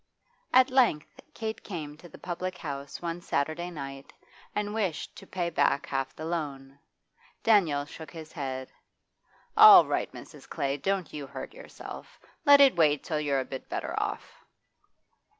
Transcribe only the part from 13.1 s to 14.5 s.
you're a bit better off.